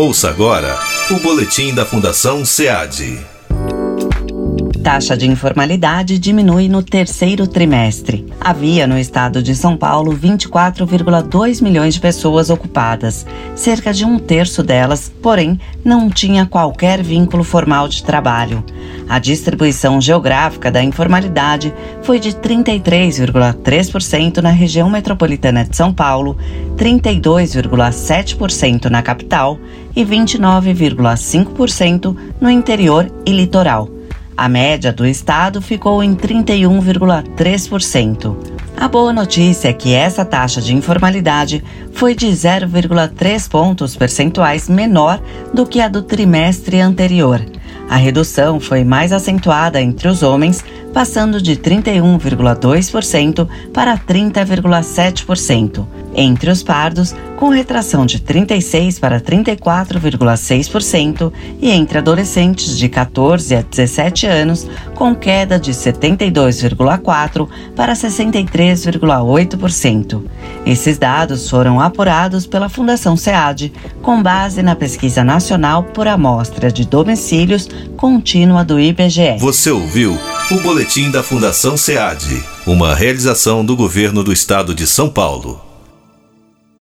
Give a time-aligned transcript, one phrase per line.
[0.00, 0.78] Ouça agora
[1.10, 3.18] o boletim da Fundação SEAD.
[4.88, 8.24] Taxa de informalidade diminui no terceiro trimestre.
[8.40, 13.26] Havia no estado de São Paulo 24,2 milhões de pessoas ocupadas.
[13.54, 18.64] Cerca de um terço delas, porém, não tinha qualquer vínculo formal de trabalho.
[19.06, 21.70] A distribuição geográfica da informalidade
[22.02, 26.34] foi de 33,3% na região metropolitana de São Paulo,
[26.78, 29.58] 32,7% na capital
[29.94, 33.97] e 29,5% no interior e litoral.
[34.38, 38.36] A média do estado ficou em 31,3%.
[38.76, 45.20] A boa notícia é que essa taxa de informalidade foi de 0,3 pontos percentuais menor
[45.52, 47.44] do que a do trimestre anterior.
[47.90, 55.84] A redução foi mais acentuada entre os homens, passando de 31,2% para 30,7%.
[56.20, 61.32] Entre os pardos, com retração de 36 para 34,6%
[61.62, 70.24] e entre adolescentes de 14 a 17 anos, com queda de 72,4 para 63,8%.
[70.66, 76.84] Esses dados foram apurados pela Fundação SEAD, com base na pesquisa nacional por amostra de
[76.84, 79.36] domicílios contínua do IBGE.
[79.38, 80.18] Você ouviu
[80.50, 85.67] o boletim da Fundação SEAD, uma realização do governo do estado de São Paulo.